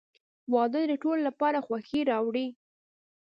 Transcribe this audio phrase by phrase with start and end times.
[0.53, 2.47] •واده د ټولو لپاره خوښي راوړي.